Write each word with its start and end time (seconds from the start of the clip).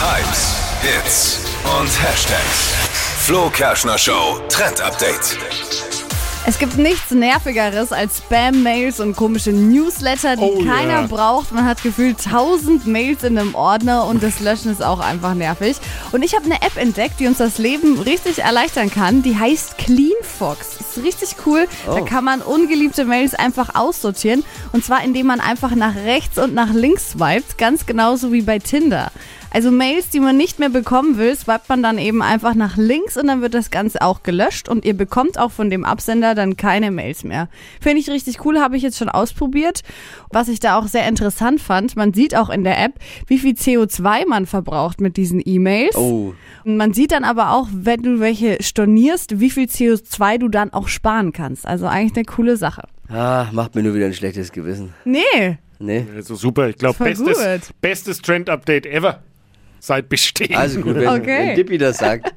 Hypes, 0.00 0.54
Hits 0.82 1.38
und 1.80 1.88
Hashtags. 2.02 2.74
Flo 3.24 3.48
Kerschner 3.50 3.96
Show 3.98 4.38
Trend 4.48 4.80
Update. 4.80 5.38
Es 6.48 6.60
gibt 6.60 6.76
nichts 6.78 7.10
Nervigeres 7.10 7.90
als 7.90 8.18
Spam-Mails 8.18 9.00
und 9.00 9.16
komische 9.16 9.50
Newsletter, 9.50 10.36
die 10.36 10.42
Oh, 10.42 10.62
keiner 10.64 11.00
ja. 11.00 11.06
braucht. 11.08 11.50
Man 11.50 11.64
hat 11.64 11.82
gefühlt 11.82 12.22
tausend 12.22 12.86
Mails 12.86 13.24
in 13.24 13.36
einem 13.36 13.56
Ordner 13.56 14.04
und 14.06 14.22
das 14.22 14.38
Löschen 14.38 14.70
ist 14.70 14.80
auch 14.80 15.00
einfach 15.00 15.34
nervig. 15.34 15.76
Und 16.12 16.22
ich 16.22 16.36
habe 16.36 16.44
eine 16.44 16.62
App 16.62 16.76
entdeckt, 16.76 17.18
die 17.18 17.26
uns 17.26 17.38
das 17.38 17.58
Leben 17.58 17.98
richtig 17.98 18.38
erleichtern 18.44 18.90
kann. 18.92 19.22
Die 19.24 19.36
heißt 19.36 19.76
CleanFox. 19.78 20.76
Ist 20.80 21.02
richtig 21.04 21.34
cool. 21.46 21.66
Da 21.86 22.02
kann 22.02 22.22
man 22.22 22.42
ungeliebte 22.42 23.04
Mails 23.06 23.34
einfach 23.34 23.74
aussortieren. 23.74 24.44
Und 24.72 24.84
zwar 24.84 25.02
indem 25.02 25.26
man 25.26 25.40
einfach 25.40 25.74
nach 25.74 25.96
rechts 25.96 26.38
und 26.38 26.54
nach 26.54 26.72
links 26.72 27.10
swipet, 27.12 27.58
ganz 27.58 27.86
genauso 27.86 28.30
wie 28.32 28.42
bei 28.42 28.60
Tinder. 28.60 29.10
Also 29.56 29.70
Mails, 29.70 30.10
die 30.10 30.20
man 30.20 30.36
nicht 30.36 30.58
mehr 30.58 30.68
bekommen 30.68 31.16
will, 31.16 31.34
swipet 31.34 31.70
man 31.70 31.82
dann 31.82 31.96
eben 31.96 32.20
einfach 32.20 32.54
nach 32.54 32.76
links 32.76 33.16
und 33.16 33.26
dann 33.26 33.40
wird 33.40 33.54
das 33.54 33.70
Ganze 33.70 34.02
auch 34.02 34.22
gelöscht 34.22 34.68
und 34.68 34.84
ihr 34.84 34.92
bekommt 34.92 35.38
auch 35.38 35.50
von 35.50 35.70
dem 35.70 35.86
Absender 35.86 36.34
dann 36.34 36.58
keine 36.58 36.90
Mails 36.90 37.24
mehr. 37.24 37.48
Finde 37.80 38.00
ich 38.00 38.10
richtig 38.10 38.44
cool, 38.44 38.60
habe 38.60 38.76
ich 38.76 38.82
jetzt 38.82 38.98
schon 38.98 39.08
ausprobiert. 39.08 39.80
Was 40.30 40.48
ich 40.48 40.60
da 40.60 40.78
auch 40.78 40.88
sehr 40.88 41.08
interessant 41.08 41.62
fand, 41.62 41.96
man 41.96 42.12
sieht 42.12 42.36
auch 42.36 42.50
in 42.50 42.64
der 42.64 42.78
App, 42.84 42.96
wie 43.28 43.38
viel 43.38 43.54
CO2 43.54 44.28
man 44.28 44.44
verbraucht 44.44 45.00
mit 45.00 45.16
diesen 45.16 45.40
E-Mails. 45.42 45.96
Oh, 45.96 46.34
Und 46.64 46.76
Man 46.76 46.92
sieht 46.92 47.12
dann 47.12 47.24
aber 47.24 47.52
auch, 47.52 47.68
wenn 47.72 48.02
du 48.02 48.20
welche 48.20 48.62
stornierst, 48.62 49.40
wie 49.40 49.48
viel 49.48 49.68
CO2 49.68 50.36
du 50.36 50.48
dann 50.48 50.74
auch 50.74 50.88
sparen 50.88 51.32
kannst. 51.32 51.66
Also 51.66 51.86
eigentlich 51.86 52.14
eine 52.14 52.26
coole 52.26 52.58
Sache. 52.58 52.82
ah, 53.08 53.46
macht 53.52 53.74
mir 53.74 53.82
nur 53.82 53.94
wieder 53.94 54.04
ein 54.04 54.12
schlechtes 54.12 54.52
Gewissen. 54.52 54.92
Nee, 55.06 55.56
Nee. 55.78 56.06
Also 56.14 56.34
super, 56.34 56.68
ich 56.68 56.76
glaube, 56.76 57.02
bestes, 57.02 57.38
gut. 57.38 57.80
bestes 57.80 58.20
Trend-Update 58.20 58.84
ever. 58.86 59.22
Seit 59.86 60.08
Bestehen. 60.08 60.56
Also 60.56 60.80
gut, 60.80 60.96
wenn, 60.96 61.06
Okay. 61.06 61.48
wenn 61.50 61.54
Dippi 61.54 61.78
das 61.78 61.98
sagt. 61.98 62.34